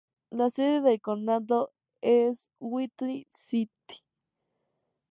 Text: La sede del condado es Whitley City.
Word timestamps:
La 0.31 0.49
sede 0.49 0.81
del 0.81 0.99
condado 0.99 1.73
es 2.01 2.49
Whitley 2.59 3.27
City. 3.29 4.01